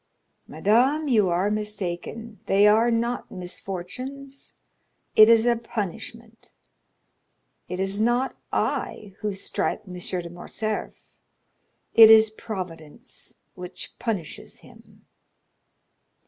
[0.47, 4.49] "Madame, you are mistaken, they are not misfortunes,—it
[5.29, 6.49] is a punishment.
[7.67, 9.93] It is not I who strike M.
[9.93, 10.95] de Morcerf;
[11.93, 15.05] it is Providence which punishes him."